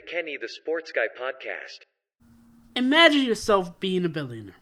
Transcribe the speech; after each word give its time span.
Kenny 0.00 0.36
the 0.36 0.48
Sports 0.48 0.92
Guy 0.92 1.06
podcast. 1.18 1.80
Imagine 2.74 3.22
yourself 3.22 3.78
being 3.80 4.04
a 4.04 4.08
billionaire. 4.08 4.56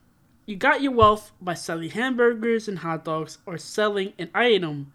You 0.47 0.57
got 0.57 0.83
your 0.83 0.93
wealth 0.93 1.33
by 1.41 1.55
selling 1.55 1.91
hamburgers 1.91 2.69
and 2.69 2.81
hot 2.81 3.05
dogs 3.05 3.39
or 3.47 3.59
selling 3.59 4.13
an 4.19 4.31
item 4.35 4.93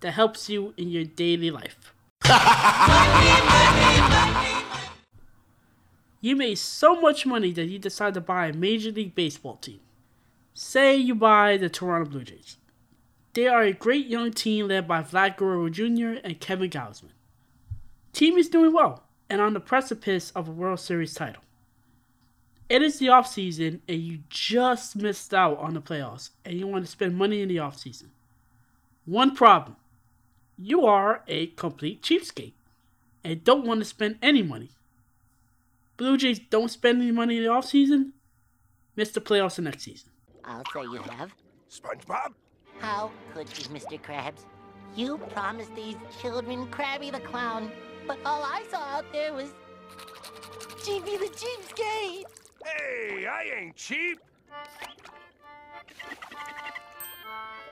that 0.00 0.12
helps 0.12 0.48
you 0.48 0.74
in 0.76 0.88
your 0.88 1.04
daily 1.04 1.50
life. 1.50 1.94
you 6.20 6.36
made 6.36 6.58
so 6.58 7.00
much 7.00 7.26
money 7.26 7.52
that 7.52 7.66
you 7.66 7.78
decide 7.78 8.14
to 8.14 8.20
buy 8.20 8.46
a 8.46 8.52
Major 8.52 8.92
League 8.92 9.14
Baseball 9.14 9.56
team. 9.56 9.80
Say 10.54 10.96
you 10.96 11.14
buy 11.14 11.56
the 11.56 11.68
Toronto 11.68 12.10
Blue 12.10 12.24
Jays. 12.24 12.58
They 13.34 13.48
are 13.48 13.62
a 13.62 13.72
great 13.72 14.06
young 14.06 14.30
team 14.30 14.68
led 14.68 14.86
by 14.86 15.02
Vlad 15.02 15.36
Guerrero 15.36 15.68
Jr. 15.68 16.20
and 16.22 16.38
Kevin 16.38 16.70
Gausman. 16.70 17.12
Team 18.12 18.38
is 18.38 18.48
doing 18.48 18.72
well 18.72 19.02
and 19.32 19.40
on 19.40 19.54
the 19.54 19.60
precipice 19.60 20.30
of 20.32 20.46
a 20.46 20.52
World 20.52 20.78
Series 20.78 21.14
title. 21.14 21.42
It 22.68 22.82
is 22.82 22.98
the 22.98 23.06
offseason 23.06 23.80
and 23.88 23.98
you 23.98 24.18
just 24.28 24.94
missed 24.94 25.32
out 25.32 25.56
on 25.58 25.72
the 25.72 25.80
playoffs 25.80 26.30
and 26.44 26.58
you 26.58 26.66
want 26.66 26.84
to 26.84 26.90
spend 26.90 27.16
money 27.16 27.40
in 27.40 27.48
the 27.48 27.56
offseason. 27.56 28.08
One 29.06 29.34
problem 29.34 29.76
you 30.58 30.84
are 30.84 31.22
a 31.28 31.46
complete 31.46 32.02
cheapskate 32.02 32.52
and 33.24 33.42
don't 33.42 33.66
want 33.66 33.80
to 33.80 33.86
spend 33.86 34.18
any 34.20 34.42
money. 34.42 34.68
Blue 35.96 36.18
Jays 36.18 36.38
don't 36.38 36.70
spend 36.70 37.00
any 37.00 37.10
money 37.10 37.38
in 37.38 37.44
the 37.44 37.48
offseason, 37.48 38.10
miss 38.96 39.12
the 39.12 39.20
playoffs 39.22 39.56
the 39.56 39.62
next 39.62 39.84
season. 39.84 40.10
I'll 40.44 40.62
say 40.74 40.82
you 40.82 41.00
have. 41.02 41.34
SpongeBob? 41.70 42.34
How 42.80 43.10
could 43.32 43.48
you, 43.58 43.64
Mr. 43.70 43.98
Krabs? 43.98 44.44
You 44.94 45.18
promised 45.32 45.74
these 45.74 45.96
children 46.20 46.66
Krabby 46.66 47.10
the 47.10 47.20
Clown, 47.20 47.72
but 48.06 48.18
all 48.26 48.42
I 48.42 48.62
saw 48.70 48.78
out 48.78 49.06
there 49.12 49.32
was 49.32 49.54
Cheapy 50.84 51.16
the 51.16 51.26
Cheapskate. 51.26 52.24
Hey, 52.64 53.26
I 53.26 53.50
ain't 53.58 53.76
cheap. 53.76 54.18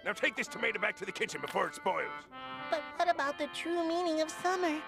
Now 0.05 0.13
take 0.13 0.35
this 0.35 0.49
tomato 0.49 0.81
back 0.81 0.97
to 0.97 1.05
the 1.05 1.13
kitchen 1.13 1.41
before 1.41 1.67
it 1.67 1.75
spoils. 1.75 2.09
But 2.71 2.83
what 2.97 3.11
about 3.11 3.39
the 3.39 3.49
true 3.49 3.87
meaning 3.87 4.23
of 4.23 4.31
summer? 4.31 4.81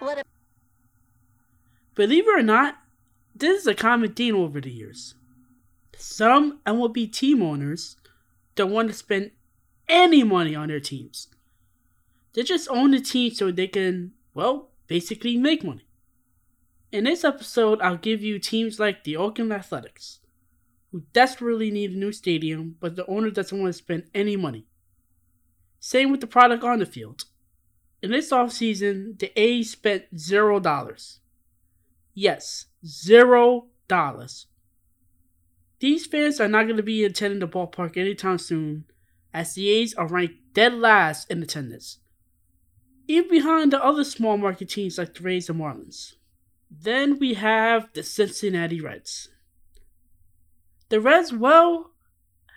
What 0.00 0.18
if 0.18 0.24
Believe 1.94 2.26
it 2.26 2.40
or 2.40 2.42
not, 2.42 2.76
this 3.34 3.60
is 3.60 3.66
a 3.66 3.74
common 3.74 4.12
theme 4.12 4.36
over 4.36 4.60
the 4.60 4.70
years. 4.70 5.14
Some 5.96 6.60
MLB 6.66 7.12
team 7.12 7.42
owners 7.42 7.96
don't 8.54 8.72
want 8.72 8.88
to 8.88 8.94
spend 8.94 9.30
any 9.88 10.24
money 10.24 10.54
on 10.54 10.68
their 10.68 10.80
teams. 10.80 11.28
They 12.34 12.42
just 12.42 12.68
own 12.68 12.90
the 12.90 13.00
team 13.00 13.32
so 13.32 13.50
they 13.50 13.68
can, 13.68 14.12
well, 14.34 14.70
basically 14.86 15.36
make 15.36 15.64
money. 15.64 15.86
In 16.92 17.04
this 17.04 17.24
episode, 17.24 17.80
I'll 17.80 17.96
give 17.96 18.22
you 18.22 18.38
teams 18.38 18.78
like 18.78 19.04
the 19.04 19.16
Oakland 19.16 19.52
Athletics, 19.52 20.20
who 20.90 21.02
desperately 21.12 21.70
need 21.70 21.92
a 21.92 21.98
new 21.98 22.12
stadium, 22.12 22.76
but 22.80 22.96
the 22.96 23.06
owner 23.06 23.30
doesn't 23.30 23.60
want 23.60 23.72
to 23.72 23.78
spend 23.78 24.04
any 24.14 24.36
money. 24.36 24.66
Same 25.80 26.10
with 26.10 26.20
the 26.20 26.26
product 26.26 26.64
on 26.64 26.78
the 26.78 26.86
field. 26.86 27.24
In 28.02 28.10
this 28.10 28.30
offseason, 28.30 29.18
the 29.18 29.32
A's 29.40 29.70
spent 29.70 30.04
zero 30.16 30.60
dollars. 30.60 31.20
Yes, 32.14 32.66
zero 32.86 33.66
dollars. 33.88 34.46
These 35.80 36.06
fans 36.06 36.40
are 36.40 36.48
not 36.48 36.64
going 36.64 36.76
to 36.76 36.82
be 36.82 37.04
attending 37.04 37.40
the 37.40 37.48
ballpark 37.48 37.96
anytime 37.96 38.38
soon, 38.38 38.84
as 39.32 39.54
the 39.54 39.68
A's 39.68 39.94
are 39.94 40.06
ranked 40.06 40.54
dead 40.54 40.74
last 40.74 41.30
in 41.30 41.42
attendance, 41.42 41.98
even 43.06 43.30
behind 43.30 43.72
the 43.72 43.82
other 43.82 44.04
small 44.04 44.36
market 44.36 44.68
teams 44.68 44.98
like 44.98 45.14
the 45.14 45.22
Rays 45.22 45.48
and 45.48 45.60
Marlins. 45.60 46.14
Then 46.70 47.18
we 47.18 47.34
have 47.34 47.88
the 47.92 48.02
Cincinnati 48.02 48.80
Reds. 48.80 49.28
The 50.88 51.00
Reds, 51.00 51.32
well, 51.32 51.92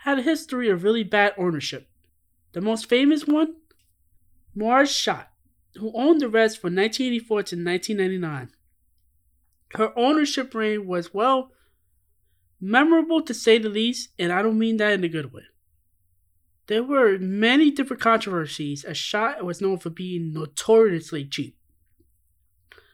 had 0.04 0.20
a 0.20 0.24
history 0.24 0.70
of 0.70 0.84
really 0.84 1.04
bad 1.04 1.34
ownership. 1.38 1.90
The 2.54 2.62
most 2.62 2.88
famous 2.88 3.26
one? 3.26 3.56
Marge 4.56 4.90
Schott, 4.90 5.30
who 5.76 5.92
owned 5.94 6.22
the 6.22 6.30
Reds 6.30 6.56
from 6.56 6.76
1984 6.76 7.28
to 7.44 7.56
1999. 7.56 8.52
Her 9.76 9.98
ownership 9.98 10.56
reign 10.56 10.88
was, 10.88 11.14
well, 11.14 11.52
memorable 12.60 13.22
to 13.22 13.34
say 13.34 13.58
the 13.58 13.70
least, 13.70 14.10
and 14.18 14.32
I 14.32 14.42
don't 14.42 14.58
mean 14.58 14.78
that 14.78 14.94
in 14.94 15.04
a 15.04 15.10
good 15.10 15.34
way. 15.34 15.44
There 16.68 16.84
were 16.84 17.18
many 17.18 17.72
different 17.72 18.02
controversies, 18.02 18.84
as 18.84 18.98
Schott 18.98 19.44
was 19.44 19.62
known 19.62 19.80
for 19.80 19.90
being 19.90 20.34
notoriously 20.34 21.26
cheap. 21.26 21.58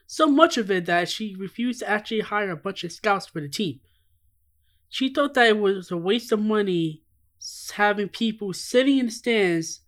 So 0.06 0.28
much 0.28 0.56
of 0.56 0.70
it 0.70 0.86
that 0.86 1.08
she 1.08 1.34
refused 1.34 1.80
to 1.80 1.90
actually 1.90 2.20
hire 2.20 2.50
a 2.50 2.56
bunch 2.56 2.84
of 2.84 2.92
scouts 2.92 3.26
for 3.26 3.40
the 3.40 3.48
team. 3.48 3.80
She 4.88 5.08
thought 5.08 5.34
that 5.34 5.48
it 5.48 5.58
was 5.58 5.90
a 5.90 5.96
waste 5.96 6.30
of 6.30 6.40
money 6.40 7.02
having 7.74 8.08
people 8.08 8.52
sitting 8.52 8.98
in 8.98 9.06
the 9.06 9.12
stands 9.12 9.80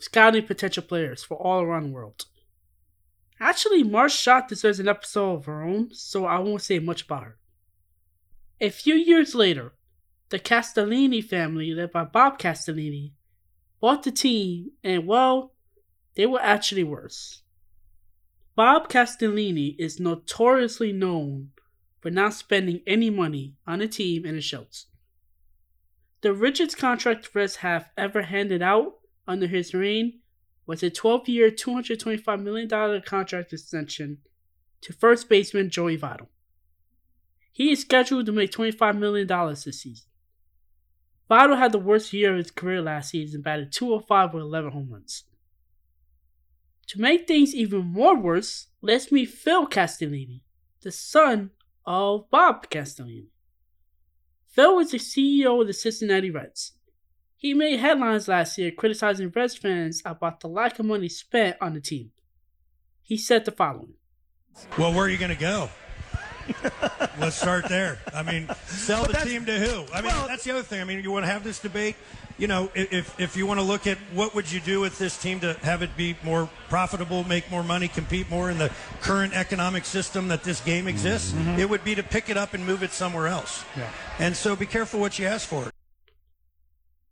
scouting 0.00 0.44
potential 0.44 0.82
players 0.82 1.22
for 1.22 1.36
all 1.36 1.62
around 1.62 1.84
the 1.84 1.90
world. 1.90 2.24
Actually, 3.38 3.84
Marge 3.84 4.12
Schott 4.12 4.48
deserves 4.48 4.80
an 4.80 4.88
episode 4.88 5.34
of 5.34 5.44
her 5.46 5.62
own, 5.62 5.90
so 5.92 6.26
I 6.26 6.38
won't 6.40 6.62
say 6.62 6.80
much 6.80 7.02
about 7.02 7.24
her. 7.24 7.38
A 8.60 8.70
few 8.70 8.94
years 8.94 9.34
later, 9.34 9.74
the 10.32 10.38
Castellini 10.38 11.22
family, 11.22 11.74
led 11.74 11.92
by 11.92 12.04
Bob 12.04 12.38
Castellini, 12.38 13.12
bought 13.80 14.02
the 14.02 14.10
team, 14.10 14.70
and 14.82 15.06
well, 15.06 15.52
they 16.14 16.24
were 16.24 16.40
actually 16.40 16.82
worse. 16.82 17.42
Bob 18.56 18.88
Castellini 18.88 19.76
is 19.78 20.00
notoriously 20.00 20.90
known 20.90 21.50
for 22.00 22.10
not 22.10 22.32
spending 22.32 22.80
any 22.86 23.10
money 23.10 23.56
on 23.66 23.82
a 23.82 23.86
team 23.86 24.24
and 24.24 24.38
the 24.38 24.40
shows. 24.40 24.86
The 26.22 26.32
richest 26.32 26.78
contract 26.78 27.28
Reds 27.34 27.56
have 27.56 27.90
ever 27.98 28.22
handed 28.22 28.62
out 28.62 28.94
under 29.28 29.46
his 29.46 29.74
reign 29.74 30.20
was 30.66 30.82
a 30.82 30.88
12 30.88 31.28
year, 31.28 31.50
$225 31.50 32.42
million 32.42 33.02
contract 33.02 33.52
extension 33.52 34.18
to 34.80 34.94
first 34.94 35.28
baseman 35.28 35.68
Joey 35.68 35.98
Votto. 35.98 36.28
He 37.52 37.70
is 37.70 37.82
scheduled 37.82 38.24
to 38.26 38.32
make 38.32 38.50
$25 38.50 38.96
million 38.96 39.26
this 39.26 39.82
season. 39.82 40.06
Votto 41.30 41.56
had 41.56 41.72
the 41.72 41.78
worst 41.78 42.12
year 42.12 42.32
of 42.32 42.38
his 42.38 42.50
career 42.50 42.82
last 42.82 43.10
season, 43.10 43.42
batted 43.42 43.72
205 43.72 44.34
with 44.34 44.42
11 44.42 44.72
home 44.72 44.88
runs. 44.90 45.24
To 46.88 47.00
make 47.00 47.26
things 47.26 47.54
even 47.54 47.86
more 47.86 48.16
worse, 48.16 48.66
let's 48.82 49.10
meet 49.10 49.30
Phil 49.30 49.66
Castellini, 49.66 50.40
the 50.82 50.92
son 50.92 51.50
of 51.86 52.28
Bob 52.30 52.68
Castellini. 52.68 53.28
Phil 54.48 54.76
was 54.76 54.90
the 54.90 54.98
CEO 54.98 55.60
of 55.60 55.66
the 55.66 55.72
Cincinnati 55.72 56.30
Reds. 56.30 56.72
He 57.36 57.54
made 57.54 57.80
headlines 57.80 58.28
last 58.28 58.58
year 58.58 58.70
criticizing 58.70 59.32
Reds 59.34 59.56
fans 59.56 60.02
about 60.04 60.40
the 60.40 60.48
lack 60.48 60.78
of 60.78 60.86
money 60.86 61.08
spent 61.08 61.56
on 61.60 61.74
the 61.74 61.80
team. 61.80 62.10
He 63.02 63.16
said 63.16 63.44
the 63.44 63.50
following 63.50 63.94
Well, 64.78 64.92
where 64.92 65.06
are 65.06 65.08
you 65.08 65.18
going 65.18 65.34
to 65.34 65.40
go? 65.40 65.70
Let's 67.20 67.36
start 67.36 67.68
there. 67.68 67.98
I 68.14 68.22
mean, 68.22 68.48
sell 68.66 69.04
the 69.04 69.12
team 69.14 69.44
to 69.46 69.58
who? 69.58 69.84
I 69.92 70.00
mean, 70.02 70.12
that's 70.26 70.44
the 70.44 70.52
other 70.52 70.62
thing. 70.62 70.80
I 70.80 70.84
mean, 70.84 71.02
you 71.02 71.10
want 71.10 71.24
to 71.24 71.30
have 71.30 71.44
this 71.44 71.58
debate. 71.58 71.96
You 72.38 72.48
know, 72.48 72.70
if 72.74 73.18
if 73.20 73.36
you 73.36 73.46
want 73.46 73.60
to 73.60 73.64
look 73.64 73.86
at 73.86 73.98
what 74.14 74.34
would 74.34 74.50
you 74.50 74.58
do 74.60 74.80
with 74.80 74.98
this 74.98 75.16
team 75.20 75.38
to 75.40 75.52
have 75.62 75.82
it 75.82 75.96
be 75.96 76.16
more 76.24 76.48
profitable, 76.68 77.22
make 77.24 77.50
more 77.50 77.62
money, 77.62 77.86
compete 77.88 78.28
more 78.30 78.50
in 78.50 78.58
the 78.58 78.72
current 79.02 79.34
economic 79.34 79.84
system 79.84 80.28
that 80.28 80.42
this 80.42 80.60
game 80.60 80.88
exists, 80.88 81.32
Mm-hmm. 81.32 81.60
it 81.60 81.68
would 81.68 81.84
be 81.84 81.94
to 81.94 82.02
pick 82.02 82.30
it 82.30 82.36
up 82.36 82.54
and 82.54 82.66
move 82.66 82.82
it 82.82 82.90
somewhere 82.92 83.26
else. 83.28 83.64
Yeah. 83.76 83.88
And 84.18 84.34
so, 84.34 84.56
be 84.56 84.66
careful 84.66 84.98
what 84.98 85.18
you 85.18 85.26
ask 85.26 85.46
for. 85.46 85.70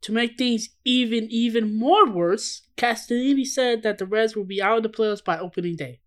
To 0.02 0.12
make 0.12 0.38
things 0.38 0.70
even 0.84 1.28
even 1.30 1.78
more 1.78 2.08
worse, 2.10 2.62
Castellini 2.78 3.44
said 3.46 3.82
that 3.82 3.98
the 3.98 4.06
Reds 4.06 4.34
will 4.34 4.44
be 4.46 4.62
out 4.62 4.78
of 4.78 4.82
the 4.82 4.88
playoffs 4.88 5.22
by 5.22 5.38
opening 5.38 5.76
day. 5.76 6.00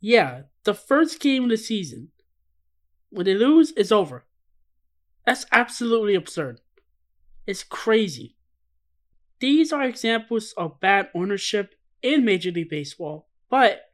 Yeah, 0.00 0.42
the 0.64 0.74
first 0.74 1.18
game 1.20 1.44
of 1.44 1.50
the 1.50 1.56
season. 1.56 2.11
When 3.12 3.26
they 3.26 3.34
lose, 3.34 3.74
it's 3.76 3.92
over. 3.92 4.24
That's 5.26 5.44
absolutely 5.52 6.14
absurd. 6.14 6.60
It's 7.46 7.62
crazy. 7.62 8.36
These 9.38 9.70
are 9.70 9.82
examples 9.82 10.54
of 10.56 10.80
bad 10.80 11.10
ownership 11.14 11.74
in 12.00 12.24
Major 12.24 12.50
League 12.50 12.70
Baseball, 12.70 13.28
but 13.50 13.92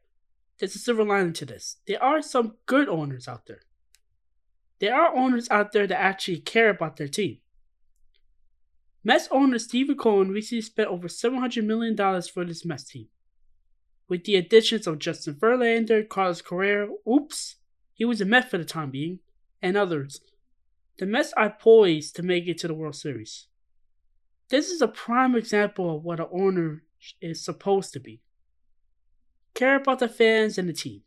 there's 0.58 0.76
a 0.76 0.78
silver 0.78 1.04
lining 1.04 1.32
to 1.34 1.44
this. 1.44 1.78
There 1.86 2.02
are 2.02 2.22
some 2.22 2.56
good 2.66 2.88
owners 2.88 3.26
out 3.26 3.46
there. 3.46 3.62
There 4.78 4.94
are 4.94 5.16
owners 5.16 5.48
out 5.50 5.72
there 5.72 5.88
that 5.88 6.00
actually 6.00 6.38
care 6.38 6.70
about 6.70 6.96
their 6.96 7.08
team. 7.08 7.38
Mets 9.02 9.28
owner 9.32 9.58
Steven 9.58 9.96
Cohen 9.96 10.30
recently 10.30 10.62
spent 10.62 10.88
over 10.88 11.08
$700 11.08 11.64
million 11.64 11.96
for 12.22 12.44
this 12.44 12.64
Mets 12.64 12.84
team. 12.84 13.08
With 14.08 14.24
the 14.24 14.36
additions 14.36 14.86
of 14.86 15.00
Justin 15.00 15.34
Verlander, 15.34 16.08
Carlos 16.08 16.40
Correa, 16.40 16.88
oops, 17.08 17.56
he 17.98 18.04
was 18.04 18.20
a 18.20 18.24
Met 18.24 18.48
for 18.48 18.58
the 18.58 18.64
time 18.64 18.92
being, 18.92 19.18
and 19.60 19.76
others, 19.76 20.20
the 20.98 21.04
Mets 21.04 21.32
are 21.32 21.50
poised 21.50 22.14
to 22.14 22.22
make 22.22 22.46
it 22.46 22.56
to 22.58 22.68
the 22.68 22.74
World 22.74 22.94
Series. 22.94 23.48
This 24.50 24.70
is 24.70 24.80
a 24.80 24.86
prime 24.88 25.34
example 25.34 25.96
of 25.96 26.04
what 26.04 26.20
an 26.20 26.28
owner 26.32 26.84
is 27.20 27.44
supposed 27.44 27.92
to 27.92 28.00
be. 28.00 28.20
Care 29.54 29.76
about 29.76 29.98
the 29.98 30.08
fans 30.08 30.58
and 30.58 30.68
the 30.68 30.72
team. 30.72 31.02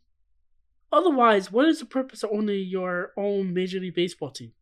Otherwise, 0.92 1.50
what 1.50 1.66
is 1.66 1.78
the 1.78 1.86
purpose 1.86 2.22
of 2.22 2.30
owning 2.30 2.68
your 2.68 3.12
own 3.16 3.54
Major 3.54 3.80
League 3.80 3.94
Baseball 3.94 4.30
team? 4.30 4.52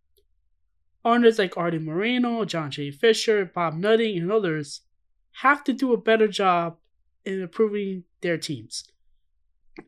Owners 1.04 1.40
like 1.40 1.56
Artie 1.56 1.80
Moreno, 1.80 2.44
John 2.44 2.70
J. 2.70 2.92
Fisher, 2.92 3.44
Bob 3.44 3.74
Nutting, 3.74 4.16
and 4.18 4.30
others 4.30 4.82
have 5.40 5.64
to 5.64 5.72
do 5.72 5.92
a 5.92 6.00
better 6.00 6.28
job 6.28 6.76
in 7.24 7.42
improving 7.42 8.04
their 8.20 8.38
teams. 8.38 8.84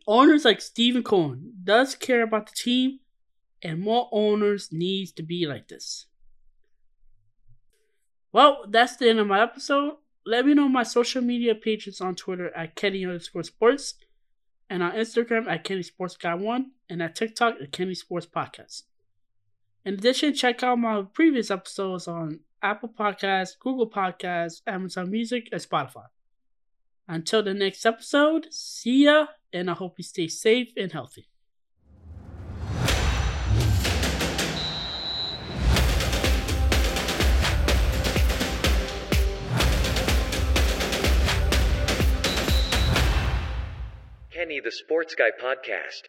Owners 0.07 0.45
like 0.45 0.61
Steven 0.61 1.03
Cohen 1.03 1.53
does 1.65 1.95
care 1.95 2.23
about 2.23 2.47
the 2.47 2.55
team, 2.55 3.01
and 3.63 3.81
more 3.81 4.09
owners 4.13 4.71
needs 4.73 5.13
to 5.13 5.23
be 5.23 5.47
like 5.47 5.69
this. 5.69 6.07
Well, 8.33 8.65
that's 8.69 8.97
the 8.97 9.11
end 9.11 9.19
of 9.19 9.27
my 9.27 9.43
episode. 9.43 9.95
Let 10.25 10.47
me 10.47 10.55
know 10.55 10.69
my 10.69 10.85
social 10.85 11.21
media 11.21 11.55
pages 11.55 12.01
on 12.01 12.15
Twitter 12.15 12.55
at 12.57 12.77
Kenny 12.77 13.05
underscore 13.05 13.43
sports 13.43 13.95
and 14.71 14.83
on 14.83 14.93
Instagram 14.93 15.47
at 15.49 15.65
Kenny 15.65 15.83
Sports 15.83 16.17
Guy 16.17 16.35
One 16.35 16.71
and 16.89 17.03
at 17.03 17.15
TikTok 17.15 17.57
at 17.61 17.73
Kenny 17.73 17.95
Sports 17.95 18.27
Podcast. 18.27 18.85
In 19.85 19.95
addition, 19.95 20.33
check 20.33 20.63
out 20.63 20.79
my 20.79 21.03
previous 21.13 21.51
episodes 21.51 22.07
on 22.07 22.41
Apple 22.63 22.89
Podcasts, 22.89 23.59
Google 23.59 23.91
Podcasts, 23.91 24.63
Amazon 24.67 25.11
Music, 25.11 25.49
and 25.53 25.61
Spotify. 25.61 26.07
Until 27.09 27.43
the 27.43 27.53
next 27.53 27.85
episode, 27.85 28.47
see 28.51 29.05
ya, 29.05 29.27
and 29.53 29.71
I 29.71 29.75
hope 29.75 29.95
you 29.99 30.05
stay 30.05 30.29
safe 30.29 30.73
and 30.77 30.93
healthy. 30.93 31.29
Kenny 44.31 44.61
the 44.61 44.73
Sports 44.73 45.15
Guy 45.15 45.31
Podcast. 45.31 46.09